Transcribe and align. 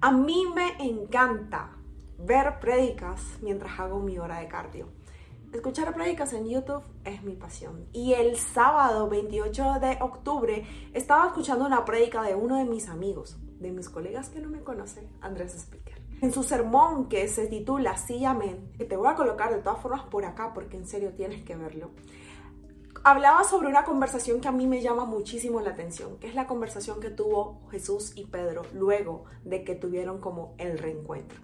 A 0.00 0.12
mí 0.12 0.46
me 0.54 0.76
encanta 0.78 1.70
ver 2.18 2.60
prédicas 2.60 3.20
mientras 3.42 3.80
hago 3.80 3.98
mi 3.98 4.16
hora 4.16 4.38
de 4.38 4.46
cardio. 4.46 4.86
Escuchar 5.52 5.92
prédicas 5.92 6.32
en 6.34 6.48
YouTube 6.48 6.84
es 7.04 7.24
mi 7.24 7.34
pasión. 7.34 7.88
Y 7.92 8.12
el 8.12 8.36
sábado 8.36 9.08
28 9.08 9.80
de 9.80 9.98
octubre 10.00 10.64
estaba 10.94 11.26
escuchando 11.26 11.66
una 11.66 11.84
prédica 11.84 12.22
de 12.22 12.36
uno 12.36 12.58
de 12.58 12.64
mis 12.64 12.88
amigos, 12.88 13.38
de 13.58 13.72
mis 13.72 13.88
colegas 13.88 14.28
que 14.28 14.38
no 14.38 14.48
me 14.48 14.60
conocen, 14.60 15.08
Andrés 15.20 15.56
Speaker. 15.56 16.00
En 16.20 16.32
su 16.32 16.44
sermón 16.44 17.08
que 17.08 17.26
se 17.26 17.48
titula 17.48 17.96
Sí, 17.96 18.24
amén, 18.24 18.70
que 18.78 18.84
te 18.84 18.96
voy 18.96 19.08
a 19.08 19.16
colocar 19.16 19.52
de 19.52 19.62
todas 19.62 19.82
formas 19.82 20.02
por 20.02 20.24
acá 20.24 20.54
porque 20.54 20.76
en 20.76 20.86
serio 20.86 21.12
tienes 21.14 21.42
que 21.42 21.56
verlo 21.56 21.90
hablaba 23.04 23.44
sobre 23.44 23.68
una 23.68 23.84
conversación 23.84 24.40
que 24.40 24.48
a 24.48 24.52
mí 24.52 24.66
me 24.66 24.80
llama 24.82 25.04
muchísimo 25.04 25.60
la 25.60 25.70
atención, 25.70 26.18
que 26.18 26.28
es 26.28 26.34
la 26.34 26.46
conversación 26.46 27.00
que 27.00 27.10
tuvo 27.10 27.66
Jesús 27.70 28.12
y 28.14 28.26
Pedro 28.26 28.62
luego 28.72 29.24
de 29.44 29.64
que 29.64 29.74
tuvieron 29.74 30.20
como 30.20 30.54
el 30.58 30.78
reencuentro. 30.78 31.40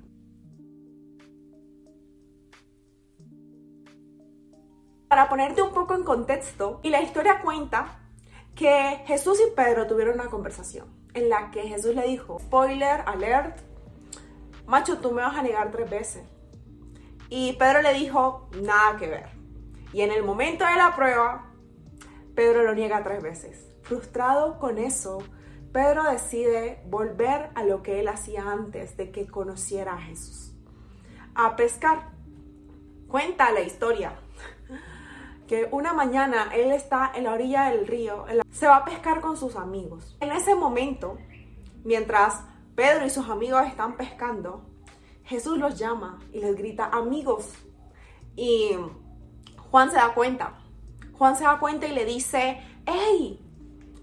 Para 5.08 5.29
ponerte 5.29 5.63
un 5.63 5.72
poco 5.72 5.94
en 5.94 6.03
contexto, 6.03 6.80
y 6.82 6.90
la 6.90 7.00
historia 7.00 7.40
cuenta 7.40 8.00
que 8.55 9.02
Jesús 9.07 9.39
y 9.41 9.55
Pedro 9.55 9.86
tuvieron 9.86 10.14
una 10.14 10.29
conversación 10.29 10.89
en 11.14 11.29
la 11.29 11.50
que 11.50 11.63
Jesús 11.63 11.94
le 11.94 12.07
dijo, 12.07 12.39
spoiler, 12.41 13.02
alert, 13.07 13.58
macho, 14.66 14.99
tú 14.99 15.13
me 15.13 15.22
vas 15.22 15.36
a 15.36 15.43
negar 15.43 15.71
tres 15.71 15.89
veces. 15.89 16.25
Y 17.29 17.52
Pedro 17.55 17.82
le 17.82 17.94
dijo, 17.94 18.49
nada 18.61 18.96
que 18.96 19.08
ver. 19.08 19.33
Y 19.94 20.03
en 20.03 20.11
el 20.11 20.25
momento 20.25 20.66
de 20.66 20.75
la 20.75 20.96
prueba, 20.96 21.53
Pedro 22.35 22.64
lo 22.64 22.75
niega 22.75 23.04
tres 23.04 23.22
veces. 23.22 23.68
Frustrado 23.82 24.58
con 24.58 24.79
eso, 24.79 25.18
Pedro 25.72 26.02
decide 26.11 26.82
volver 26.86 27.50
a 27.54 27.62
lo 27.62 27.85
que 27.85 28.00
él 28.00 28.08
hacía 28.08 28.50
antes 28.50 28.96
de 28.96 29.12
que 29.12 29.29
conociera 29.29 29.94
a 29.94 30.00
Jesús. 30.00 30.52
A 31.36 31.54
pescar. 31.54 32.11
Cuenta 33.06 33.52
la 33.52 33.60
historia 33.60 34.14
que 35.46 35.69
una 35.70 35.92
mañana 35.92 36.50
él 36.52 36.72
está 36.72 37.12
en 37.14 37.22
la 37.22 37.32
orilla 37.32 37.70
del 37.70 37.86
río, 37.86 38.24
se 38.50 38.66
va 38.66 38.78
a 38.78 38.84
pescar 38.84 39.20
con 39.20 39.36
sus 39.36 39.54
amigos. 39.54 40.16
En 40.19 40.32
ese 40.32 40.56
momento, 40.56 41.19
mientras 41.84 42.42
Pedro 42.74 43.06
y 43.06 43.10
sus 43.10 43.28
amigos 43.28 43.62
están 43.69 43.97
pescando, 43.97 44.66
Jesús 45.22 45.56
los 45.56 45.78
llama 45.78 46.19
y 46.32 46.41
les 46.41 46.56
grita, 46.56 46.86
amigos. 46.86 47.52
Y 48.34 48.72
Juan 49.75 49.91
se 49.91 49.97
da 49.97 50.14
cuenta. 50.14 50.53
Juan 51.19 51.36
se 51.36 51.42
da 51.42 51.58
cuenta 51.58 51.89
y 51.89 51.92
le 51.92 52.05
dice, 52.05 52.61
¡Ey! 52.86 53.41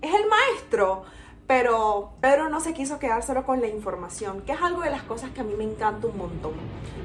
Es 0.01 0.13
el 0.13 0.27
maestro. 0.27 1.03
Pero 1.47 2.15
Pedro 2.19 2.49
no 2.49 2.59
se 2.59 2.73
quiso 2.73 2.99
quedar 2.99 3.23
solo 3.23 3.45
con 3.45 3.61
la 3.61 3.67
información, 3.67 4.41
que 4.41 4.51
es 4.51 4.61
algo 4.61 4.81
de 4.81 4.89
las 4.89 5.03
cosas 5.03 5.29
que 5.29 5.39
a 5.39 5.45
mí 5.45 5.53
me 5.57 5.63
encanta 5.63 6.07
un 6.07 6.17
montón. 6.17 6.55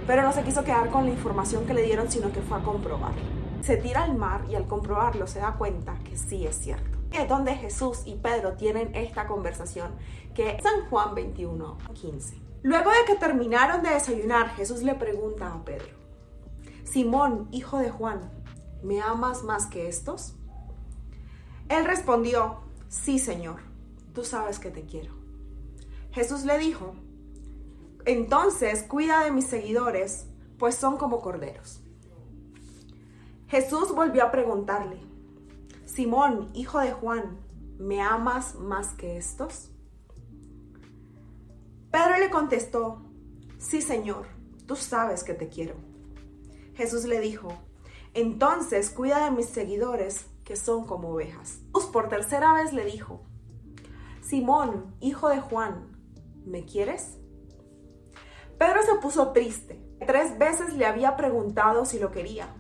Pero 0.08 0.22
no 0.22 0.32
se 0.32 0.42
quiso 0.42 0.64
quedar 0.64 0.90
con 0.90 1.04
la 1.04 1.12
información 1.12 1.64
que 1.64 1.74
le 1.74 1.82
dieron, 1.82 2.10
sino 2.10 2.32
que 2.32 2.40
fue 2.40 2.58
a 2.58 2.62
comprobarlo. 2.62 3.22
Se 3.62 3.76
tira 3.76 4.02
al 4.02 4.16
mar 4.16 4.44
y 4.50 4.56
al 4.56 4.66
comprobarlo 4.66 5.28
se 5.28 5.38
da 5.38 5.52
cuenta 5.52 5.94
que 6.02 6.16
sí 6.16 6.44
es 6.44 6.56
cierto. 6.56 6.98
Es 7.12 7.28
donde 7.28 7.54
Jesús 7.54 8.02
y 8.04 8.16
Pedro 8.16 8.54
tienen 8.54 8.92
esta 8.96 9.28
conversación, 9.28 9.94
que 10.34 10.56
es 10.56 10.64
San 10.64 10.90
Juan 10.90 11.14
21, 11.14 11.78
15. 11.94 12.42
Luego 12.64 12.90
de 12.90 13.04
que 13.06 13.14
terminaron 13.14 13.84
de 13.84 13.90
desayunar, 13.90 14.56
Jesús 14.56 14.82
le 14.82 14.96
pregunta 14.96 15.54
a 15.54 15.64
Pedro, 15.64 15.94
Simón, 16.82 17.46
hijo 17.52 17.78
de 17.78 17.90
Juan, 17.90 18.35
¿me 18.86 19.02
amas 19.02 19.42
más 19.42 19.66
que 19.66 19.88
estos? 19.88 20.34
Él 21.68 21.84
respondió, 21.84 22.60
sí, 22.88 23.18
Señor, 23.18 23.60
tú 24.14 24.24
sabes 24.24 24.60
que 24.60 24.70
te 24.70 24.86
quiero. 24.86 25.12
Jesús 26.12 26.44
le 26.44 26.56
dijo, 26.58 26.94
entonces 28.04 28.84
cuida 28.84 29.24
de 29.24 29.32
mis 29.32 29.46
seguidores, 29.46 30.26
pues 30.58 30.76
son 30.76 30.96
como 30.96 31.20
corderos. 31.20 31.80
Jesús 33.48 33.92
volvió 33.92 34.24
a 34.24 34.30
preguntarle, 34.30 35.00
Simón, 35.84 36.50
hijo 36.54 36.78
de 36.78 36.92
Juan, 36.92 37.38
¿me 37.78 38.00
amas 38.00 38.54
más 38.54 38.94
que 38.94 39.16
estos? 39.16 39.70
Pedro 41.90 42.18
le 42.18 42.30
contestó, 42.30 43.02
sí, 43.58 43.82
Señor, 43.82 44.26
tú 44.66 44.76
sabes 44.76 45.24
que 45.24 45.34
te 45.34 45.48
quiero. 45.48 45.74
Jesús 46.74 47.04
le 47.04 47.20
dijo, 47.20 47.48
entonces 48.16 48.90
cuida 48.90 49.26
de 49.26 49.30
mis 49.30 49.46
seguidores, 49.46 50.26
que 50.44 50.56
son 50.56 50.86
como 50.86 51.10
ovejas. 51.10 51.60
Por 51.92 52.08
tercera 52.08 52.52
vez 52.54 52.72
le 52.72 52.86
dijo, 52.86 53.20
Simón, 54.22 54.94
hijo 55.00 55.28
de 55.28 55.40
Juan, 55.40 55.96
¿me 56.44 56.64
quieres? 56.64 57.18
Pedro 58.58 58.82
se 58.82 58.94
puso 58.96 59.32
triste. 59.32 59.82
Tres 60.06 60.38
veces 60.38 60.74
le 60.74 60.86
había 60.86 61.16
preguntado 61.16 61.84
si 61.84 61.98
lo 61.98 62.10
quería. 62.10 62.54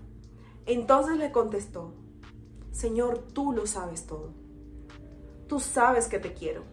Entonces 0.66 1.16
le 1.16 1.32
contestó, 1.32 1.94
Señor, 2.70 3.28
tú 3.32 3.52
lo 3.52 3.66
sabes 3.66 4.06
todo. 4.06 4.34
Tú 5.48 5.58
sabes 5.58 6.06
que 6.08 6.18
te 6.18 6.34
quiero. 6.34 6.64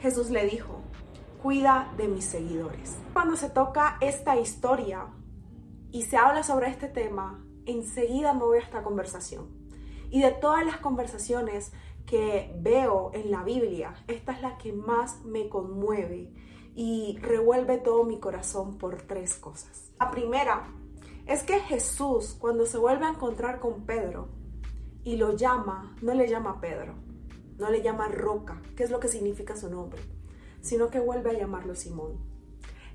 Jesús 0.00 0.30
le 0.30 0.46
dijo, 0.46 0.80
cuida 1.42 1.92
de 1.98 2.08
mis 2.08 2.24
seguidores. 2.24 2.96
Cuando 3.12 3.36
se 3.36 3.50
toca 3.50 3.98
esta 4.00 4.36
historia 4.36 5.08
y 5.90 6.02
se 6.02 6.16
habla 6.16 6.42
sobre 6.42 6.70
este 6.70 6.88
tema, 6.88 7.44
enseguida 7.70 8.32
me 8.32 8.44
voy 8.44 8.58
a 8.58 8.62
esta 8.62 8.82
conversación. 8.82 9.48
Y 10.10 10.22
de 10.22 10.32
todas 10.32 10.64
las 10.64 10.78
conversaciones 10.78 11.72
que 12.06 12.52
veo 12.60 13.10
en 13.14 13.30
la 13.30 13.44
Biblia, 13.44 13.94
esta 14.08 14.32
es 14.32 14.42
la 14.42 14.58
que 14.58 14.72
más 14.72 15.24
me 15.24 15.48
conmueve 15.48 16.32
y 16.74 17.18
revuelve 17.20 17.78
todo 17.78 18.04
mi 18.04 18.18
corazón 18.18 18.78
por 18.78 19.02
tres 19.02 19.36
cosas. 19.36 19.92
La 20.00 20.10
primera 20.10 20.72
es 21.26 21.42
que 21.42 21.60
Jesús, 21.60 22.36
cuando 22.38 22.66
se 22.66 22.78
vuelve 22.78 23.06
a 23.06 23.10
encontrar 23.10 23.60
con 23.60 23.86
Pedro 23.86 24.28
y 25.04 25.16
lo 25.16 25.36
llama, 25.36 25.96
no 26.02 26.14
le 26.14 26.28
llama 26.28 26.60
Pedro, 26.60 26.94
no 27.58 27.70
le 27.70 27.82
llama 27.82 28.08
Roca, 28.08 28.60
que 28.76 28.84
es 28.84 28.90
lo 28.90 28.98
que 28.98 29.08
significa 29.08 29.54
su 29.54 29.70
nombre, 29.70 30.00
sino 30.60 30.90
que 30.90 30.98
vuelve 30.98 31.30
a 31.30 31.38
llamarlo 31.38 31.74
Simón, 31.74 32.18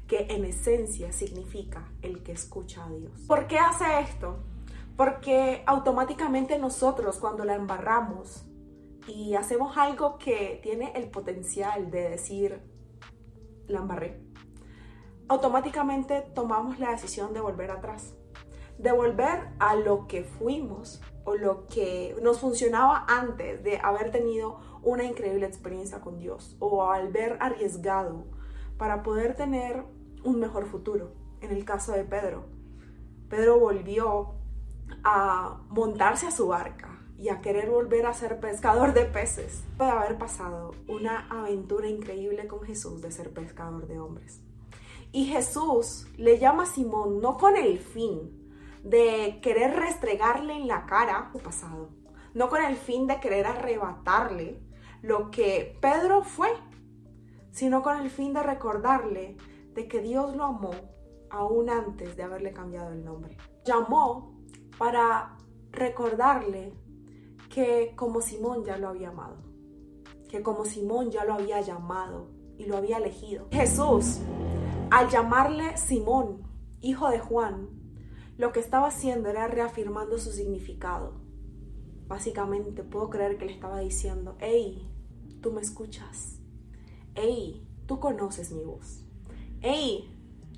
que 0.07 0.27
en 0.29 0.45
esencia 0.45 1.13
significa 1.13 1.91
el 2.01 2.23
que 2.23 2.33
escucha 2.33 2.85
a 2.85 2.89
Dios. 2.89 3.21
¿Por 3.27 3.47
qué 3.47 3.57
hace 3.57 3.85
esto? 4.01 4.37
Porque 4.95 5.63
automáticamente 5.65 6.57
nosotros 6.57 7.17
cuando 7.19 7.43
la 7.43 7.55
embarramos 7.55 8.45
y 9.07 9.35
hacemos 9.35 9.77
algo 9.77 10.17
que 10.17 10.59
tiene 10.63 10.93
el 10.95 11.09
potencial 11.09 11.91
de 11.91 12.09
decir, 12.09 12.61
la 13.67 13.79
embarré, 13.79 14.21
automáticamente 15.27 16.21
tomamos 16.33 16.79
la 16.79 16.91
decisión 16.91 17.33
de 17.33 17.41
volver 17.41 17.71
atrás, 17.71 18.15
de 18.77 18.91
volver 18.91 19.49
a 19.59 19.75
lo 19.75 20.07
que 20.07 20.23
fuimos 20.23 21.01
o 21.23 21.35
lo 21.35 21.67
que 21.67 22.15
nos 22.21 22.39
funcionaba 22.39 23.05
antes 23.07 23.63
de 23.63 23.79
haber 23.79 24.11
tenido 24.11 24.59
una 24.83 25.03
increíble 25.03 25.45
experiencia 25.45 25.99
con 25.99 26.19
Dios 26.19 26.55
o 26.59 26.89
al 26.89 27.11
ver 27.11 27.37
arriesgado 27.39 28.25
para 28.77 29.01
poder 29.01 29.35
tener 29.35 29.83
un 30.23 30.39
mejor 30.39 30.67
futuro. 30.67 31.13
En 31.41 31.51
el 31.51 31.65
caso 31.65 31.91
de 31.93 32.03
Pedro, 32.03 32.45
Pedro 33.29 33.59
volvió 33.59 34.35
a 35.03 35.61
montarse 35.69 36.27
a 36.27 36.31
su 36.31 36.47
barca 36.47 36.99
y 37.17 37.29
a 37.29 37.41
querer 37.41 37.69
volver 37.69 38.05
a 38.05 38.13
ser 38.13 38.39
pescador 38.39 38.93
de 38.93 39.05
peces. 39.05 39.63
Puede 39.77 39.91
haber 39.91 40.17
pasado 40.17 40.71
una 40.87 41.27
aventura 41.29 41.87
increíble 41.87 42.47
con 42.47 42.61
Jesús 42.63 43.01
de 43.01 43.11
ser 43.11 43.31
pescador 43.31 43.87
de 43.87 43.99
hombres. 43.99 44.41
Y 45.11 45.25
Jesús 45.25 46.07
le 46.17 46.39
llama 46.39 46.63
a 46.63 46.65
Simón 46.65 47.21
no 47.21 47.37
con 47.37 47.55
el 47.55 47.79
fin 47.79 48.45
de 48.83 49.39
querer 49.41 49.75
restregarle 49.75 50.53
en 50.53 50.67
la 50.67 50.85
cara 50.85 51.29
su 51.31 51.39
pasado, 51.39 51.89
no 52.33 52.49
con 52.49 52.63
el 52.63 52.75
fin 52.75 53.07
de 53.07 53.19
querer 53.19 53.47
arrebatarle 53.47 54.59
lo 55.01 55.31
que 55.31 55.77
Pedro 55.81 56.23
fue, 56.23 56.49
sino 57.51 57.81
con 57.81 57.97
el 57.97 58.09
fin 58.09 58.33
de 58.33 58.43
recordarle 58.43 59.37
de 59.73 59.87
que 59.87 60.01
Dios 60.01 60.35
lo 60.35 60.43
amó 60.43 60.71
aún 61.29 61.69
antes 61.69 62.17
de 62.17 62.23
haberle 62.23 62.51
cambiado 62.51 62.91
el 62.91 63.05
nombre. 63.05 63.37
Llamó 63.63 64.34
para 64.77 65.37
recordarle 65.71 66.73
que 67.53 67.93
como 67.95 68.21
Simón 68.21 68.63
ya 68.63 68.77
lo 68.77 68.89
había 68.89 69.09
amado, 69.09 69.37
que 70.29 70.41
como 70.41 70.65
Simón 70.65 71.11
ya 71.11 71.23
lo 71.25 71.33
había 71.33 71.61
llamado 71.61 72.29
y 72.57 72.65
lo 72.65 72.77
había 72.77 72.97
elegido. 72.97 73.47
Jesús, 73.51 74.19
al 74.91 75.09
llamarle 75.09 75.77
Simón, 75.77 76.43
hijo 76.81 77.09
de 77.09 77.19
Juan, 77.19 77.69
lo 78.37 78.51
que 78.51 78.59
estaba 78.59 78.87
haciendo 78.87 79.29
era 79.29 79.47
reafirmando 79.47 80.17
su 80.17 80.31
significado. 80.31 81.13
Básicamente 82.07 82.83
puedo 82.83 83.09
creer 83.09 83.37
que 83.37 83.45
le 83.45 83.53
estaba 83.53 83.79
diciendo, 83.79 84.35
hey, 84.39 84.87
tú 85.41 85.51
me 85.51 85.61
escuchas. 85.61 86.39
Hey, 87.15 87.65
tú 87.85 87.99
conoces 87.99 88.51
mi 88.51 88.63
voz. 88.63 89.01
Hey, 89.61 90.13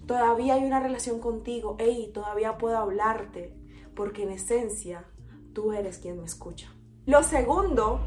todavía 0.08 0.56
hay 0.56 0.66
una 0.66 0.80
relación 0.80 1.20
contigo. 1.20 1.76
Hey, 1.80 2.12
todavía 2.14 2.58
puedo 2.58 2.78
hablarte 2.78 3.57
porque 3.98 4.24
en 4.24 4.30
esencia 4.30 5.04
tú 5.54 5.74
eres 5.74 5.98
quien 5.98 6.18
me 6.18 6.26
escucha. 6.26 6.72
Lo 7.06 7.24
segundo 7.24 8.00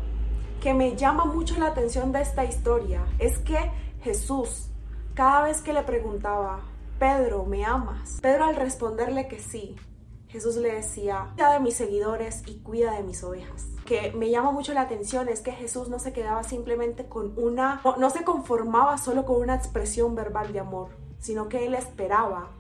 que 0.63 0.73
me 0.73 0.97
llama 0.97 1.25
mucho 1.25 1.59
la 1.59 1.67
atención 1.67 2.13
de 2.13 2.23
esta 2.23 2.45
historia 2.45 3.05
es 3.19 3.39
que 3.39 3.59
Jesús 4.03 4.71
cada 5.15 5.43
vez 5.43 5.61
que 5.61 5.73
le 5.73 5.83
preguntaba, 5.83 6.61
Pedro, 6.99 7.45
¿me 7.45 7.65
amas? 7.65 8.21
Pedro 8.23 8.45
al 8.45 8.57
responderle 8.57 9.27
que 9.27 9.41
sí, 9.41 9.77
Jesús 10.29 10.57
le 10.57 10.73
decía, 10.73 11.33
cuida 11.35 11.53
de 11.55 11.61
mis 11.61 11.75
seguidores 11.75 12.43
y 12.47 12.61
cuida 12.61 12.93
de 12.93 13.03
mis 13.03 13.25
ovejas. 13.25 13.67
Que 13.85 14.13
me 14.13 14.31
llama 14.31 14.53
mucho 14.53 14.73
la 14.73 14.83
atención 14.83 15.29
es 15.29 15.41
que 15.41 15.53
Jesús 15.53 15.89
no 15.89 15.99
se 15.99 16.13
quedaba 16.13 16.45
simplemente 16.45 17.07
con 17.07 17.37
una, 17.37 17.81
no, 17.85 17.97
no 17.97 18.11
se 18.11 18.23
conformaba 18.23 18.97
solo 18.97 19.27
con 19.27 19.43
una 19.43 19.57
expresión 19.57 20.15
verbal 20.15 20.53
de 20.53 20.61
amor, 20.61 20.91
sino 21.19 21.49
que 21.49 21.67
él 21.67 21.75
esperaba 21.75 22.53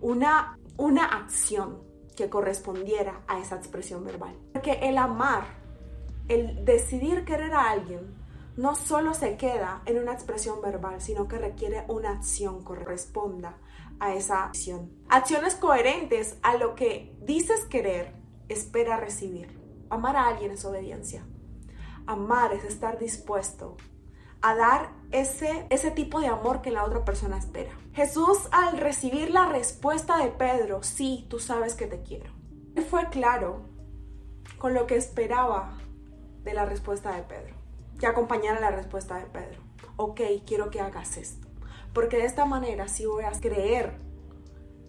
una, 0.00 0.58
una 0.78 1.04
acción 1.04 1.87
que 2.18 2.28
correspondiera 2.28 3.20
a 3.28 3.38
esa 3.38 3.54
expresión 3.54 4.04
verbal. 4.04 4.36
Porque 4.52 4.72
el 4.82 4.98
amar, 4.98 5.44
el 6.26 6.64
decidir 6.64 7.24
querer 7.24 7.54
a 7.54 7.70
alguien, 7.70 8.12
no 8.56 8.74
solo 8.74 9.14
se 9.14 9.36
queda 9.36 9.82
en 9.86 10.00
una 10.00 10.14
expresión 10.14 10.60
verbal, 10.60 11.00
sino 11.00 11.28
que 11.28 11.38
requiere 11.38 11.84
una 11.86 12.10
acción 12.10 12.58
que 12.58 12.74
corresponda 12.74 13.56
a 14.00 14.14
esa 14.14 14.42
acción. 14.44 14.90
Acciones 15.08 15.54
coherentes 15.54 16.38
a 16.42 16.56
lo 16.56 16.74
que 16.74 17.16
dices 17.22 17.64
querer, 17.66 18.12
espera 18.48 18.96
recibir. 18.96 19.56
Amar 19.88 20.16
a 20.16 20.26
alguien 20.26 20.50
es 20.50 20.64
obediencia. 20.64 21.24
Amar 22.06 22.52
es 22.52 22.64
estar 22.64 22.98
dispuesto 22.98 23.76
a 24.42 24.56
dar 24.56 24.90
ese, 25.10 25.66
ese 25.70 25.90
tipo 25.90 26.20
de 26.20 26.26
amor 26.28 26.62
que 26.62 26.70
la 26.70 26.84
otra 26.84 27.04
persona 27.04 27.38
espera. 27.38 27.72
Jesús 27.92 28.48
al 28.52 28.78
recibir 28.78 29.30
la 29.30 29.46
respuesta 29.46 30.18
de 30.18 30.30
Pedro, 30.30 30.82
sí, 30.82 31.26
tú 31.28 31.38
sabes 31.38 31.74
que 31.74 31.86
te 31.86 32.02
quiero. 32.02 32.32
Él 32.74 32.84
fue 32.84 33.08
claro 33.08 33.62
con 34.58 34.74
lo 34.74 34.86
que 34.86 34.96
esperaba 34.96 35.78
de 36.44 36.54
la 36.54 36.64
respuesta 36.64 37.14
de 37.14 37.22
Pedro 37.22 37.58
que 37.98 38.06
acompañara 38.06 38.60
la 38.60 38.70
respuesta 38.70 39.16
de 39.16 39.26
Pedro. 39.26 39.60
Ok, 39.96 40.20
quiero 40.46 40.70
que 40.70 40.80
hagas 40.80 41.16
esto. 41.16 41.48
Porque 41.92 42.16
de 42.16 42.24
esta 42.24 42.44
manera 42.44 42.88
sí 42.88 43.06
voy 43.06 43.24
a 43.24 43.32
creer 43.32 43.98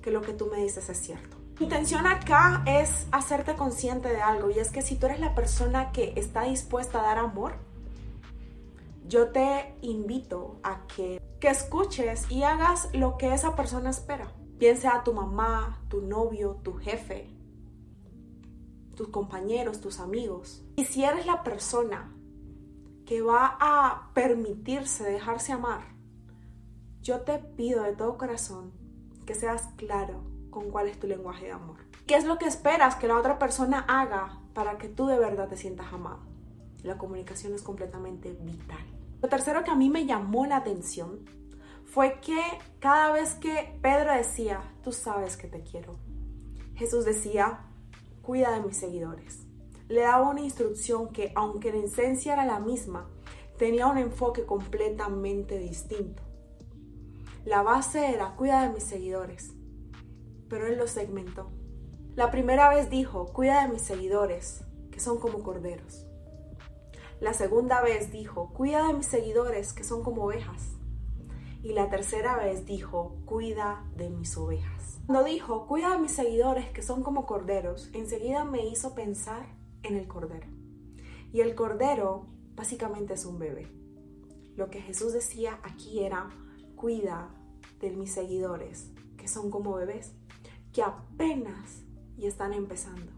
que 0.01 0.11
lo 0.11 0.21
que 0.21 0.33
tú 0.33 0.47
me 0.47 0.61
dices 0.61 0.89
es 0.89 0.97
cierto. 0.97 1.37
Mi 1.59 1.65
intención 1.65 2.07
acá 2.07 2.63
es 2.65 3.07
hacerte 3.11 3.55
consciente 3.55 4.09
de 4.09 4.21
algo 4.21 4.49
y 4.49 4.59
es 4.59 4.71
que 4.71 4.81
si 4.81 4.95
tú 4.95 5.07
eres 5.07 5.19
la 5.19 5.35
persona 5.35 5.91
que 5.91 6.13
está 6.15 6.43
dispuesta 6.43 6.99
a 6.99 7.03
dar 7.03 7.17
amor, 7.17 7.55
yo 9.09 9.29
te 9.29 9.75
invito 9.81 10.59
a 10.61 10.85
que, 10.85 11.19
que 11.39 11.49
escuches 11.49 12.29
y 12.29 12.43
hagas 12.43 12.89
lo 12.93 13.17
que 13.17 13.33
esa 13.33 13.55
persona 13.55 13.89
espera. 13.89 14.31
Bien 14.59 14.77
sea 14.77 15.03
tu 15.03 15.13
mamá, 15.13 15.83
tu 15.89 16.01
novio, 16.01 16.59
tu 16.63 16.73
jefe, 16.75 17.33
tus 18.95 19.07
compañeros, 19.07 19.81
tus 19.81 19.99
amigos. 19.99 20.63
Y 20.75 20.85
si 20.85 21.03
eres 21.03 21.25
la 21.25 21.43
persona 21.43 22.15
que 23.07 23.23
va 23.23 23.57
a 23.59 24.11
permitirse 24.13 25.03
dejarse 25.03 25.53
amar, 25.53 25.81
yo 27.01 27.21
te 27.21 27.39
pido 27.39 27.83
de 27.83 27.93
todo 27.93 28.15
corazón 28.17 28.73
que 29.25 29.33
seas 29.33 29.69
claro 29.75 30.23
con 30.51 30.69
cuál 30.69 30.87
es 30.87 30.99
tu 30.99 31.07
lenguaje 31.07 31.45
de 31.45 31.53
amor. 31.53 31.77
¿Qué 32.05 32.13
es 32.15 32.25
lo 32.25 32.37
que 32.37 32.45
esperas 32.45 32.95
que 32.95 33.07
la 33.07 33.17
otra 33.17 33.39
persona 33.39 33.79
haga 33.87 34.39
para 34.53 34.77
que 34.77 34.87
tú 34.87 35.07
de 35.07 35.17
verdad 35.17 35.47
te 35.47 35.57
sientas 35.57 35.91
amado? 35.91 36.19
La 36.83 36.99
comunicación 36.99 37.55
es 37.55 37.63
completamente 37.63 38.33
vital. 38.33 38.98
Lo 39.21 39.29
tercero 39.29 39.63
que 39.63 39.71
a 39.71 39.75
mí 39.75 39.89
me 39.89 40.05
llamó 40.05 40.45
la 40.45 40.57
atención 40.57 41.25
fue 41.85 42.19
que 42.21 42.39
cada 42.79 43.11
vez 43.11 43.35
que 43.35 43.77
Pedro 43.81 44.13
decía, 44.13 44.61
tú 44.83 44.91
sabes 44.91 45.37
que 45.37 45.47
te 45.47 45.63
quiero, 45.63 45.97
Jesús 46.75 47.05
decía, 47.05 47.65
cuida 48.21 48.51
de 48.51 48.61
mis 48.61 48.77
seguidores 48.77 49.49
le 49.89 50.01
daba 50.01 50.29
una 50.29 50.41
instrucción 50.41 51.09
que, 51.09 51.31
aunque 51.35 51.71
la 51.71 51.79
esencia 51.79 52.33
era 52.33 52.45
la 52.45 52.59
misma, 52.59 53.09
tenía 53.57 53.87
un 53.87 53.97
enfoque 53.97 54.45
completamente 54.45 55.57
distinto. 55.57 56.21
La 57.43 57.63
base 57.63 58.13
era 58.13 58.35
cuida 58.35 58.61
de 58.61 58.69
mis 58.69 58.83
seguidores, 58.83 59.51
pero 60.47 60.67
él 60.67 60.77
lo 60.77 60.87
segmentó. 60.87 61.49
La 62.15 62.29
primera 62.29 62.69
vez 62.69 62.89
dijo, 62.91 63.25
cuida 63.33 63.63
de 63.63 63.73
mis 63.73 63.81
seguidores, 63.81 64.63
que 64.91 64.99
son 64.99 65.19
como 65.19 65.41
corderos. 65.41 66.05
La 67.21 67.33
segunda 67.33 67.81
vez 67.81 68.13
dijo, 68.13 68.53
cuida 68.53 68.87
de 68.87 68.93
mis 68.93 69.07
seguidores, 69.07 69.73
que 69.73 69.83
son 69.83 70.03
como 70.03 70.23
ovejas. 70.23 70.77
Y 71.61 71.73
la 71.73 71.89
tercera 71.89 72.37
vez 72.37 72.65
dijo, 72.65 73.17
cuida 73.25 73.85
de 73.97 74.09
mis 74.09 74.37
ovejas. 74.37 75.01
Cuando 75.05 75.25
dijo, 75.25 75.67
cuida 75.67 75.91
de 75.91 75.99
mis 75.99 76.13
seguidores, 76.13 76.69
que 76.69 76.81
son 76.81 77.03
como 77.03 77.25
corderos, 77.25 77.89
enseguida 77.93 78.45
me 78.45 78.65
hizo 78.65 78.95
pensar 78.95 79.45
en 79.83 79.97
el 79.97 80.07
cordero. 80.07 80.47
Y 81.33 81.41
el 81.41 81.55
cordero 81.55 82.27
básicamente 82.55 83.15
es 83.15 83.25
un 83.25 83.37
bebé. 83.37 83.67
Lo 84.55 84.69
que 84.69 84.81
Jesús 84.81 85.11
decía 85.11 85.59
aquí 85.63 85.99
era, 85.99 86.29
cuida 86.77 87.35
de 87.81 87.91
mis 87.91 88.13
seguidores, 88.13 88.93
que 89.17 89.27
son 89.27 89.51
como 89.51 89.73
bebés, 89.75 90.13
que 90.71 90.83
apenas 90.83 91.83
y 92.17 92.27
están 92.27 92.53
empezando, 92.53 93.11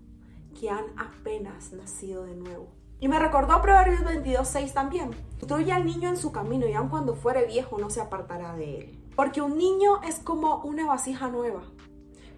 que 0.59 0.71
han 0.71 0.85
apenas 0.97 1.71
nacido 1.71 2.25
de 2.25 2.35
nuevo. 2.35 2.80
Y 3.01 3.07
me 3.07 3.17
recordó 3.17 3.59
Proverbios 3.63 4.01
22.6 4.01 4.73
también. 4.73 5.09
Instruye 5.39 5.73
al 5.73 5.87
niño 5.87 6.07
en 6.07 6.17
su 6.17 6.31
camino 6.31 6.67
y 6.67 6.73
aun 6.73 6.87
cuando 6.87 7.15
fuere 7.15 7.47
viejo 7.47 7.79
no 7.79 7.89
se 7.89 7.99
apartará 7.99 8.55
de 8.55 8.77
él. 8.77 9.09
Porque 9.15 9.41
un 9.41 9.57
niño 9.57 10.03
es 10.03 10.19
como 10.19 10.57
una 10.57 10.85
vasija 10.85 11.27
nueva, 11.29 11.63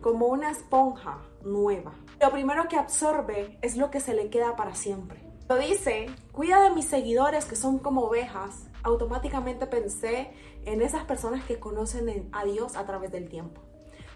como 0.01 0.27
una 0.27 0.50
esponja 0.50 1.19
nueva. 1.44 1.92
Lo 2.21 2.31
primero 2.31 2.69
que 2.69 2.77
absorbe 2.77 3.60
es 3.62 3.75
lo 3.75 3.92
que 3.92 4.00
se 4.00 4.13
le 4.13 4.30
queda 4.30 4.56
para 4.56 4.74
siempre. 4.74 5.21
Lo 5.50 5.57
dice, 5.57 6.06
cuida 6.31 6.63
de 6.63 6.69
mis 6.69 6.86
seguidores 6.86 7.44
que 7.44 7.57
son 7.57 7.77
como 7.77 8.04
ovejas. 8.04 8.69
Automáticamente 8.83 9.68
pensé 9.68 10.31
en 10.63 10.81
esas 10.81 11.04
personas 11.04 11.44
que 11.44 11.59
conocen 11.59 12.30
a 12.31 12.45
Dios 12.45 12.77
a 12.77 12.86
través 12.86 13.12
del 13.12 13.27
tiempo. 13.27 13.62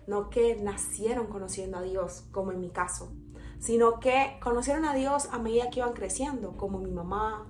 No 0.08 0.30
que 0.30 0.56
nacieron 0.56 1.28
conociendo 1.28 1.80
a 1.80 1.82
Dios, 1.82 2.24
como 2.32 2.54
en 2.54 2.62
mi 2.62 2.70
caso, 2.70 3.12
sino 3.59 4.00
que 4.00 4.38
conocieron 4.42 4.86
a 4.86 4.94
Dios 4.94 5.30
a 5.31 5.39
medida 5.39 5.69
que 5.69 5.80
iban 5.80 5.94
creciendo, 5.94 6.57
como 6.57 6.80
mi 6.80 6.92
mamá, 6.92 7.45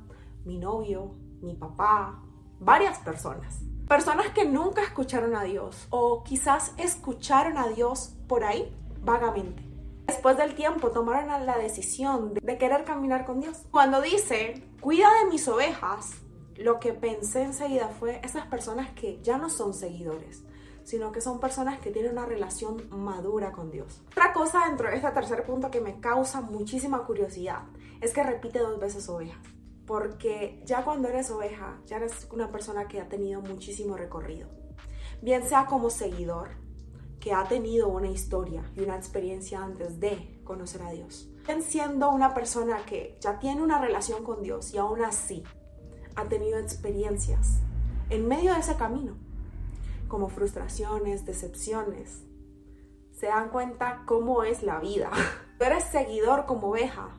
mi 0.45 0.57
novio, 0.57 1.15
mi 1.41 1.55
papá, 1.55 2.23
varias 2.59 2.99
personas. 2.99 3.61
Personas 3.87 4.29
que 4.29 4.45
nunca 4.45 4.83
escucharon 4.83 5.35
a 5.35 5.43
Dios 5.43 5.87
o 5.89 6.23
quizás 6.23 6.73
escucharon 6.77 7.57
a 7.57 7.67
Dios 7.67 8.15
por 8.27 8.43
ahí 8.43 8.75
vagamente 9.01 9.67
después 10.07 10.37
del 10.37 10.55
tiempo 10.55 10.89
tomaron 10.91 11.45
la 11.45 11.57
decisión 11.57 12.33
de 12.33 12.57
querer 12.57 12.85
caminar 12.85 13.25
con 13.25 13.41
Dios. 13.41 13.59
Cuando 13.69 14.01
dice, 14.01 14.63
cuida 14.81 15.07
de 15.21 15.29
mis 15.29 15.47
ovejas, 15.47 16.15
lo 16.55 16.79
que 16.79 16.93
pensé 16.93 17.43
enseguida 17.43 17.89
fue 17.89 18.19
esas 18.23 18.47
personas 18.47 18.89
que 18.91 19.21
ya 19.21 19.37
no 19.37 19.49
son 19.49 19.73
seguidores, 19.73 20.43
sino 20.87 21.11
que 21.11 21.19
son 21.19 21.41
personas 21.41 21.79
que 21.81 21.91
tienen 21.91 22.13
una 22.13 22.25
relación 22.25 22.81
madura 22.89 23.51
con 23.51 23.71
Dios. 23.71 24.01
Otra 24.11 24.31
cosa 24.31 24.67
dentro 24.69 24.89
de 24.89 24.95
este 24.95 25.11
tercer 25.11 25.43
punto 25.43 25.69
que 25.69 25.81
me 25.81 25.99
causa 25.99 26.39
muchísima 26.39 27.03
curiosidad 27.03 27.63
es 27.99 28.13
que 28.13 28.23
repite 28.23 28.59
dos 28.59 28.79
veces 28.79 29.09
ovejas. 29.09 29.37
Porque 29.85 30.63
ya 30.65 30.85
cuando 30.85 31.09
eres 31.09 31.29
oveja, 31.29 31.81
ya 31.85 31.97
eres 31.97 32.29
una 32.31 32.53
persona 32.53 32.87
que 32.87 33.01
ha 33.01 33.09
tenido 33.09 33.41
muchísimo 33.41 33.97
recorrido. 33.97 34.47
Bien 35.21 35.43
sea 35.43 35.65
como 35.65 35.89
seguidor, 35.89 36.51
que 37.19 37.33
ha 37.33 37.43
tenido 37.43 37.89
una 37.89 38.07
historia 38.07 38.63
y 38.73 38.79
una 38.79 38.95
experiencia 38.95 39.61
antes 39.61 39.99
de 39.99 40.39
conocer 40.45 40.83
a 40.83 40.91
Dios. 40.91 41.29
Siendo 41.59 42.11
una 42.11 42.33
persona 42.33 42.85
que 42.85 43.17
ya 43.19 43.39
tiene 43.39 43.61
una 43.61 43.81
relación 43.81 44.23
con 44.23 44.41
Dios 44.41 44.73
y 44.73 44.77
aún 44.77 45.01
así 45.01 45.43
ha 46.15 46.29
tenido 46.29 46.57
experiencias 46.59 47.59
en 48.09 48.25
medio 48.25 48.53
de 48.53 48.61
ese 48.61 48.77
camino, 48.77 49.26
como 50.07 50.29
frustraciones, 50.29 51.25
decepciones, 51.25 52.23
se 53.11 53.27
dan 53.27 53.49
cuenta 53.49 54.03
cómo 54.05 54.43
es 54.43 54.63
la 54.63 54.79
vida. 54.79 55.09
Tú 55.57 55.65
eres 55.65 55.85
seguidor 55.85 56.45
como 56.45 56.69
oveja. 56.69 57.09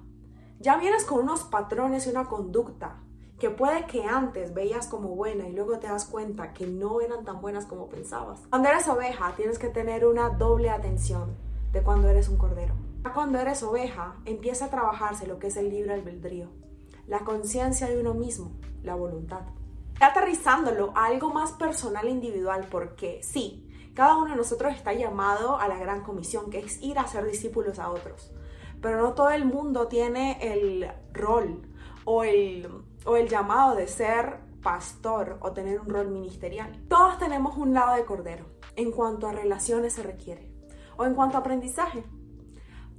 Ya 0.61 0.77
vienes 0.77 1.05
con 1.05 1.21
unos 1.21 1.45
patrones 1.45 2.07
y 2.07 2.11
una 2.11 2.27
conducta 2.27 3.01
que 3.39 3.51
puede 3.51 3.87
que 3.87 4.05
antes 4.05 4.53
veías 4.53 4.89
como 4.89 5.11
buena 5.11 5.49
y 5.49 5.53
luego 5.53 5.79
te 5.79 5.87
das 5.87 6.05
cuenta 6.05 6.53
que 6.53 6.67
no 6.67 7.01
eran 7.01 7.25
tan 7.25 7.41
buenas 7.41 7.67
como 7.67 7.89
pensabas. 7.89 8.41
Cuando 8.51 8.69
eres 8.69 8.89
oveja 8.89 9.35
tienes 9.37 9.59
que 9.59 9.69
tener 9.69 10.05
una 10.07 10.31
doble 10.31 10.71
atención 10.71 11.37
de 11.73 11.83
cuando 11.83 12.09
eres 12.09 12.29
un 12.29 12.37
cordero. 12.37 12.75
Cuando 13.15 13.39
eres 13.39 13.63
oveja 13.63 14.17
empieza 14.25 14.67
a 14.67 14.71
trabajarse 14.71 15.27
lo 15.27 15.39
que 15.39 15.47
es 15.47 15.57
el 15.57 15.71
libre 15.71 15.95
albedrío, 15.95 16.49
la 17.07 17.21
conciencia 17.21 17.89
de 17.89 17.99
uno 17.99 18.15
mismo, 18.15 18.53
la 18.83 18.95
voluntad. 18.95 19.43
Aterrizándolo 20.01 20.93
a 20.95 21.07
algo 21.07 21.33
más 21.33 21.53
personal 21.53 22.07
e 22.07 22.11
individual 22.11 22.67
porque 22.71 23.21
sí, 23.23 23.69
cada 23.95 24.17
uno 24.17 24.31
de 24.31 24.37
nosotros 24.37 24.75
está 24.75 24.93
llamado 24.93 25.59
a 25.59 25.67
la 25.67 25.77
gran 25.77 26.03
comisión 26.03 26.51
que 26.51 26.61
es 26.61 26.81
ir 26.83 26.99
a 26.99 27.07
ser 27.07 27.27
discípulos 27.27 27.79
a 27.79 27.91
otros. 27.91 28.31
Pero 28.81 29.03
no 29.03 29.15
todo 29.15 29.31
el 29.31 29.45
mundo 29.45 29.89
tiene 29.89 30.39
el 30.41 30.89
rol 31.13 31.63
o 32.05 32.23
el 32.23 32.69
o 33.05 33.17
el 33.17 33.29
llamado 33.29 33.75
de 33.75 33.89
ser 33.89 34.41
pastor 34.63 35.39
o 35.41 35.53
tener 35.53 35.81
un 35.81 35.89
rol 35.89 36.09
ministerial. 36.09 36.85
Todos 36.89 37.19
tenemos 37.19 37.57
un 37.57 37.73
lado 37.73 37.97
de 37.97 38.05
cordero 38.05 38.45
en 38.77 38.93
cuanto 38.93 39.27
a 39.27 39.33
relaciones 39.33 39.95
se 39.95 40.03
requiere 40.03 40.53
o 40.97 41.07
en 41.07 41.15
cuanto 41.15 41.37
a 41.37 41.41
aprendizaje. 41.41 42.05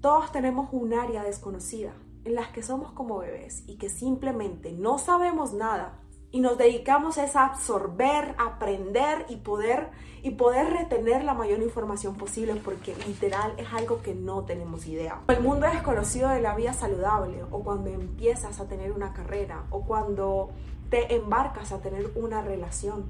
Todos 0.02 0.32
tenemos 0.32 0.70
un 0.72 0.94
área 0.94 1.24
desconocida 1.24 1.94
en 2.24 2.36
las 2.36 2.50
que 2.50 2.64
somos 2.64 2.92
como 2.94 3.20
bebés 3.20 3.64
y 3.68 3.78
que 3.78 3.90
simplemente 3.90 4.72
no 4.72 4.98
sabemos 4.98 5.54
nada 5.54 6.00
y 6.32 6.42
nos 6.42 6.58
dedicamos 6.58 7.18
a 7.18 7.46
absorber, 7.46 8.36
aprender 8.38 9.26
y 9.30 9.38
poder, 9.38 9.90
y 10.22 10.32
poder 10.32 10.72
retener 10.72 11.24
la 11.24 11.34
mayor 11.34 11.62
información 11.62 12.16
posible 12.16 12.56
porque 12.56 12.96
literal 13.08 13.54
es 13.58 13.68
algo 13.74 14.02
que 14.02 14.14
no 14.14 14.44
tenemos 14.44 14.86
idea. 14.86 15.22
El 15.28 15.42
mundo 15.42 15.66
es 15.66 15.74
desconocido 15.74 16.30
de 16.30 16.42
la 16.42 16.56
vida 16.56 16.74
saludable 16.74 17.44
o 17.50 17.64
cuando 17.64 17.90
empiezas 17.90 18.60
a 18.60 18.68
tener 18.68 18.92
una 18.92 19.14
carrera 19.14 19.66
o 19.72 19.86
cuando 19.86 20.52
te 20.90 21.16
embarcas 21.16 21.72
a 21.72 21.82
tener 21.82 22.12
una 22.16 22.42
relación 22.42 23.06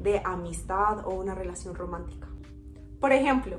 de 0.00 0.20
amistad 0.24 1.06
o 1.06 1.10
una 1.10 1.34
relación 1.34 1.74
romántica. 1.74 2.28
Por 3.00 3.12
ejemplo, 3.12 3.58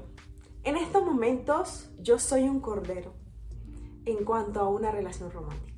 en 0.63 0.77
estos 0.77 1.05
momentos 1.05 1.91
yo 1.99 2.17
soy 2.17 2.43
un 2.47 2.59
cordero 2.61 3.13
en 4.05 4.23
cuanto 4.25 4.59
a 4.59 4.69
una 4.69 4.91
relación 4.91 5.31
romántica. 5.31 5.72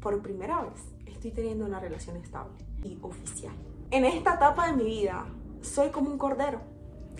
Por 0.00 0.20
primera 0.22 0.62
vez 0.62 0.80
estoy 1.06 1.32
teniendo 1.32 1.64
una 1.64 1.80
relación 1.80 2.16
estable 2.16 2.54
y 2.82 2.98
oficial. 3.02 3.54
En 3.90 4.04
esta 4.04 4.34
etapa 4.34 4.68
de 4.68 4.76
mi 4.76 4.84
vida 4.84 5.26
soy 5.60 5.90
como 5.90 6.10
un 6.10 6.18
cordero. 6.18 6.60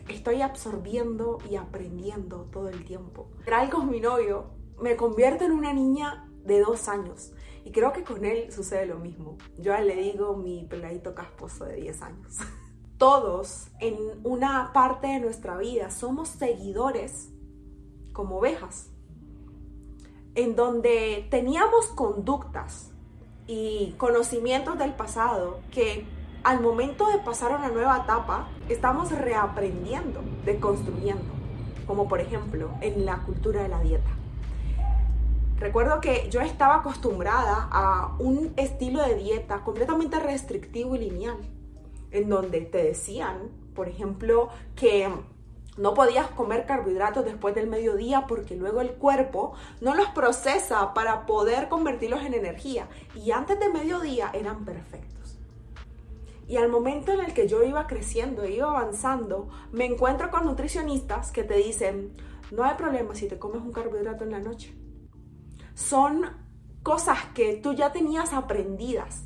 Estoy 0.08 0.42
absorbiendo 0.42 1.38
y 1.50 1.56
aprendiendo 1.56 2.48
todo 2.52 2.68
el 2.68 2.84
tiempo. 2.84 3.30
Trae 3.44 3.68
con 3.68 3.90
mi 3.90 4.00
novio 4.00 4.58
me 4.80 4.96
convierto 4.96 5.44
en 5.44 5.52
una 5.52 5.72
niña 5.72 6.28
de 6.44 6.60
dos 6.60 6.88
años. 6.88 7.32
Y 7.64 7.72
creo 7.72 7.92
que 7.92 8.04
con 8.04 8.24
él 8.24 8.52
sucede 8.52 8.86
lo 8.86 8.98
mismo. 8.98 9.36
Yo 9.58 9.76
le 9.78 9.96
digo 9.96 10.36
mi 10.36 10.64
peladito 10.64 11.14
casposo 11.14 11.64
de 11.64 11.76
10 11.76 12.02
años. 12.02 12.36
Todos 12.98 13.68
en 13.80 13.96
una 14.24 14.72
parte 14.72 15.08
de 15.08 15.20
nuestra 15.20 15.56
vida 15.56 15.90
somos 15.90 16.28
seguidores 16.28 17.30
como 18.12 18.38
ovejas, 18.38 18.90
en 20.34 20.56
donde 20.56 21.26
teníamos 21.30 21.86
conductas 21.86 22.90
y 23.46 23.94
conocimientos 23.98 24.78
del 24.78 24.92
pasado 24.92 25.60
que 25.70 26.04
al 26.44 26.60
momento 26.60 27.10
de 27.10 27.18
pasar 27.18 27.52
a 27.52 27.56
una 27.56 27.68
nueva 27.68 27.98
etapa 28.04 28.48
estamos 28.68 29.10
reaprendiendo, 29.10 30.20
deconstruyendo, 30.44 31.24
como 31.86 32.08
por 32.08 32.20
ejemplo 32.20 32.70
en 32.80 33.04
la 33.04 33.18
cultura 33.24 33.62
de 33.62 33.68
la 33.68 33.80
dieta. 33.80 34.10
Recuerdo 35.58 36.00
que 36.00 36.28
yo 36.30 36.40
estaba 36.40 36.76
acostumbrada 36.76 37.68
a 37.72 38.14
un 38.20 38.52
estilo 38.56 39.02
de 39.02 39.16
dieta 39.16 39.64
completamente 39.64 40.20
restrictivo 40.20 40.94
y 40.94 41.00
lineal, 41.00 41.38
en 42.12 42.28
donde 42.28 42.60
te 42.60 42.78
decían, 42.78 43.50
por 43.74 43.88
ejemplo, 43.88 44.50
que 44.76 45.08
no 45.78 45.94
podías 45.94 46.28
comer 46.28 46.66
carbohidratos 46.66 47.24
después 47.24 47.54
del 47.54 47.68
mediodía 47.68 48.26
porque 48.26 48.56
luego 48.56 48.80
el 48.80 48.92
cuerpo 48.94 49.54
no 49.80 49.94
los 49.94 50.08
procesa 50.08 50.92
para 50.92 51.24
poder 51.24 51.68
convertirlos 51.68 52.22
en 52.22 52.34
energía. 52.34 52.88
Y 53.14 53.30
antes 53.30 53.58
de 53.60 53.68
mediodía 53.68 54.30
eran 54.34 54.64
perfectos. 54.64 55.38
Y 56.48 56.56
al 56.56 56.68
momento 56.68 57.12
en 57.12 57.20
el 57.20 57.32
que 57.32 57.46
yo 57.46 57.62
iba 57.62 57.86
creciendo 57.86 58.42
e 58.42 58.52
iba 58.52 58.68
avanzando, 58.68 59.48
me 59.70 59.84
encuentro 59.84 60.30
con 60.30 60.44
nutricionistas 60.46 61.30
que 61.30 61.44
te 61.44 61.54
dicen, 61.54 62.12
no 62.50 62.64
hay 62.64 62.74
problema 62.74 63.14
si 63.14 63.28
te 63.28 63.38
comes 63.38 63.62
un 63.62 63.72
carbohidrato 63.72 64.24
en 64.24 64.32
la 64.32 64.40
noche. 64.40 64.74
Son 65.74 66.24
cosas 66.82 67.18
que 67.34 67.54
tú 67.54 67.74
ya 67.74 67.92
tenías 67.92 68.32
aprendidas 68.32 69.24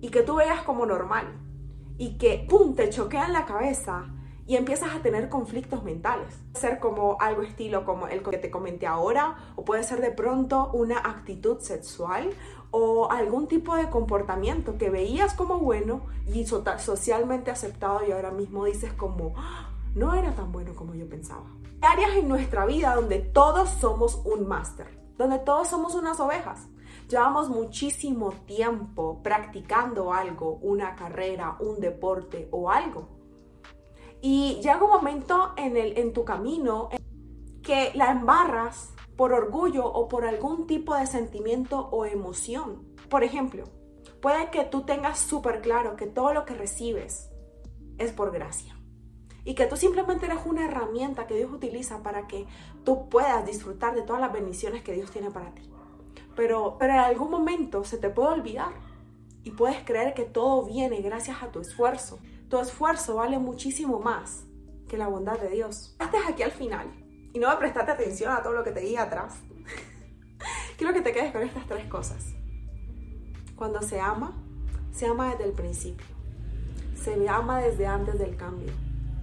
y 0.00 0.10
que 0.10 0.22
tú 0.22 0.34
veías 0.34 0.62
como 0.62 0.84
normal 0.84 1.40
y 1.96 2.18
que, 2.18 2.44
¡pum!, 2.48 2.74
te 2.74 2.90
choquean 2.90 3.32
la 3.32 3.46
cabeza 3.46 4.12
y 4.46 4.56
empiezas 4.56 4.94
a 4.94 5.00
tener 5.00 5.28
conflictos 5.28 5.82
mentales. 5.82 6.28
Puede 6.52 6.68
ser 6.68 6.78
como 6.78 7.16
algo 7.20 7.42
estilo 7.42 7.84
como 7.84 8.06
el 8.06 8.22
que 8.22 8.38
te 8.38 8.50
comenté 8.50 8.86
ahora, 8.86 9.36
o 9.56 9.64
puede 9.64 9.82
ser 9.82 10.00
de 10.00 10.12
pronto 10.12 10.70
una 10.72 10.98
actitud 10.98 11.58
sexual 11.60 12.30
o 12.70 13.10
algún 13.10 13.48
tipo 13.48 13.74
de 13.74 13.90
comportamiento 13.90 14.76
que 14.76 14.90
veías 14.90 15.34
como 15.34 15.58
bueno 15.58 16.02
y 16.26 16.46
socialmente 16.46 17.50
aceptado 17.50 18.06
y 18.06 18.12
ahora 18.12 18.30
mismo 18.30 18.64
dices 18.64 18.92
como 18.92 19.34
ah, 19.36 19.70
no 19.94 20.14
era 20.14 20.34
tan 20.34 20.52
bueno 20.52 20.74
como 20.74 20.94
yo 20.94 21.08
pensaba. 21.08 21.44
Hay 21.80 22.04
áreas 22.04 22.16
en 22.16 22.28
nuestra 22.28 22.66
vida 22.66 22.94
donde 22.94 23.18
todos 23.18 23.68
somos 23.68 24.20
un 24.24 24.46
máster, 24.46 24.86
donde 25.16 25.38
todos 25.38 25.68
somos 25.68 25.94
unas 25.94 26.20
ovejas. 26.20 26.68
Llevamos 27.08 27.48
muchísimo 27.48 28.32
tiempo 28.46 29.22
practicando 29.22 30.12
algo, 30.12 30.58
una 30.62 30.96
carrera, 30.96 31.56
un 31.60 31.78
deporte 31.80 32.48
o 32.50 32.70
algo. 32.70 33.15
Y 34.28 34.56
llega 34.56 34.82
un 34.82 34.90
momento 34.90 35.52
en, 35.56 35.76
el, 35.76 35.96
en 35.96 36.12
tu 36.12 36.24
camino 36.24 36.88
que 37.62 37.92
la 37.94 38.10
embarras 38.10 38.92
por 39.14 39.32
orgullo 39.32 39.86
o 39.86 40.08
por 40.08 40.24
algún 40.24 40.66
tipo 40.66 40.96
de 40.96 41.06
sentimiento 41.06 41.88
o 41.92 42.06
emoción. 42.06 42.82
Por 43.08 43.22
ejemplo, 43.22 43.62
puede 44.20 44.50
que 44.50 44.64
tú 44.64 44.82
tengas 44.82 45.20
súper 45.20 45.60
claro 45.62 45.94
que 45.94 46.08
todo 46.08 46.34
lo 46.34 46.44
que 46.44 46.54
recibes 46.54 47.30
es 47.98 48.10
por 48.10 48.32
gracia. 48.32 48.76
Y 49.44 49.54
que 49.54 49.66
tú 49.66 49.76
simplemente 49.76 50.26
eres 50.26 50.40
una 50.44 50.64
herramienta 50.64 51.28
que 51.28 51.36
Dios 51.36 51.52
utiliza 51.52 52.02
para 52.02 52.26
que 52.26 52.48
tú 52.82 53.08
puedas 53.08 53.46
disfrutar 53.46 53.94
de 53.94 54.02
todas 54.02 54.20
las 54.20 54.32
bendiciones 54.32 54.82
que 54.82 54.94
Dios 54.94 55.12
tiene 55.12 55.30
para 55.30 55.54
ti. 55.54 55.70
Pero, 56.34 56.78
pero 56.80 56.94
en 56.94 56.98
algún 56.98 57.30
momento 57.30 57.84
se 57.84 57.96
te 57.96 58.10
puede 58.10 58.30
olvidar 58.30 58.72
y 59.44 59.52
puedes 59.52 59.84
creer 59.84 60.14
que 60.14 60.24
todo 60.24 60.64
viene 60.64 61.00
gracias 61.00 61.44
a 61.44 61.52
tu 61.52 61.60
esfuerzo. 61.60 62.18
Tu 62.48 62.58
esfuerzo 62.60 63.16
vale 63.16 63.38
muchísimo 63.38 63.98
más 63.98 64.44
que 64.88 64.96
la 64.96 65.08
bondad 65.08 65.38
de 65.40 65.48
Dios. 65.48 65.96
Estás 65.98 66.28
aquí 66.28 66.44
al 66.44 66.52
final 66.52 66.86
y 67.32 67.40
no 67.40 67.48
me 67.50 67.56
prestaste 67.56 67.90
atención 67.90 68.32
a 68.32 68.42
todo 68.42 68.52
lo 68.52 68.62
que 68.62 68.70
te 68.70 68.80
di 68.80 68.96
atrás. 68.96 69.34
Quiero 70.78 70.92
que 70.92 71.00
te 71.00 71.12
quedes 71.12 71.32
con 71.32 71.42
estas 71.42 71.66
tres 71.66 71.88
cosas. 71.88 72.24
Cuando 73.56 73.82
se 73.82 73.98
ama, 73.98 74.32
se 74.92 75.06
ama 75.06 75.30
desde 75.30 75.44
el 75.44 75.52
principio. 75.52 76.06
Se 76.94 77.28
ama 77.28 77.60
desde 77.60 77.86
antes 77.86 78.16
del 78.18 78.36
cambio, 78.36 78.72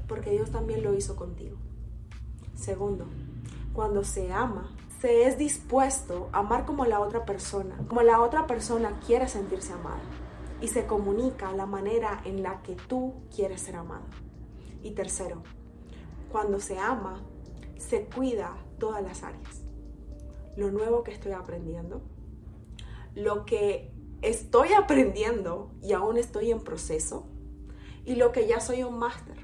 porque 0.07 0.31
Dios 0.31 0.51
también 0.51 0.83
lo 0.83 0.93
hizo 0.93 1.15
contigo. 1.15 1.57
Segundo, 2.55 3.07
cuando 3.71 4.03
se 4.03 4.33
ama, 4.33 4.75
se 4.99 5.27
es 5.27 5.37
dispuesto 5.37 6.29
a 6.33 6.39
amar 6.39 6.65
como 6.65 6.85
la 6.85 6.99
otra 6.99 7.25
persona, 7.25 7.77
como 7.87 8.01
la 8.01 8.21
otra 8.21 8.47
persona 8.47 8.99
quiere 9.05 9.29
sentirse 9.29 9.71
amada 9.71 10.01
y 10.63 10.69
se 10.69 10.87
comunica 10.87 11.51
la 11.51 11.65
manera 11.65 12.21
en 12.23 12.41
la 12.41 12.61
que 12.61 12.77
tú 12.87 13.15
quieres 13.35 13.59
ser 13.59 13.75
amado. 13.75 14.05
Y 14.81 14.91
tercero, 14.91 15.43
cuando 16.31 16.61
se 16.61 16.79
ama, 16.79 17.21
se 17.77 18.05
cuida 18.05 18.55
todas 18.79 19.03
las 19.03 19.23
áreas. 19.23 19.65
Lo 20.55 20.71
nuevo 20.71 21.03
que 21.03 21.11
estoy 21.11 21.33
aprendiendo, 21.33 22.01
lo 23.13 23.43
que 23.43 23.91
estoy 24.21 24.71
aprendiendo 24.71 25.69
y 25.81 25.91
aún 25.91 26.15
estoy 26.15 26.49
en 26.51 26.61
proceso, 26.61 27.27
y 28.05 28.15
lo 28.15 28.31
que 28.31 28.47
ya 28.47 28.61
soy 28.61 28.83
un 28.83 28.97
máster. 28.97 29.35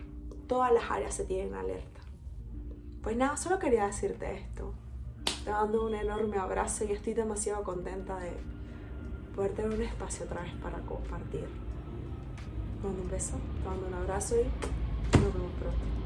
Todas 0.48 0.72
las 0.72 0.90
áreas 0.90 1.16
se 1.16 1.26
tienen 1.26 1.54
alerta. 1.54 2.00
Pues 3.04 3.18
nada, 3.18 3.36
solo 3.36 3.60
quería 3.60 3.88
decirte 3.88 4.36
esto. 4.36 4.74
Te 5.44 5.52
mando 5.52 5.86
un 5.86 5.96
enorme 5.96 6.38
abrazo 6.38 6.86
y 6.86 6.94
estoy 6.94 7.14
demasiado 7.14 7.66
contenta 7.66 8.18
de 8.20 8.32
poder 9.40 9.54
tener 9.54 9.74
un 9.74 9.82
espacio 9.82 10.26
otra 10.26 10.42
vez 10.42 10.52
para 10.62 10.80
compartir. 10.80 11.48
Te 12.82 12.86
mando 12.86 13.04
un 13.04 13.10
beso, 13.10 13.38
te 13.64 13.70
mando 13.70 13.88
un 13.88 13.94
abrazo 13.94 14.36
y 14.36 14.44
nos 15.18 15.34
vemos 15.34 15.52
pronto. 15.58 15.99